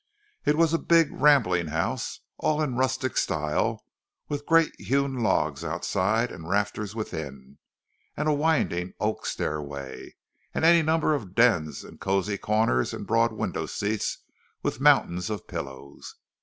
It 0.45 0.57
was 0.57 0.73
a 0.73 0.79
big 0.79 1.09
rambling 1.11 1.67
house, 1.67 2.21
all 2.39 2.59
in 2.63 2.75
rustic 2.75 3.15
style, 3.17 3.85
with 4.29 4.47
great 4.47 4.71
hewn 4.81 5.19
logs 5.21 5.63
outside, 5.63 6.31
and 6.31 6.49
rafters 6.49 6.95
within, 6.95 7.59
and 8.17 8.27
a 8.27 8.33
winding 8.33 8.95
oak 8.99 9.27
stairway, 9.27 10.15
and 10.55 10.65
any 10.65 10.81
number 10.81 11.13
of 11.13 11.35
dens 11.35 11.83
and 11.83 11.99
cosy 11.99 12.39
corners, 12.39 12.95
and 12.95 13.05
broad 13.05 13.31
window 13.31 13.67
seats 13.67 14.17
with 14.63 14.81
mountains 14.81 15.29
of 15.29 15.47
pillows. 15.47 16.15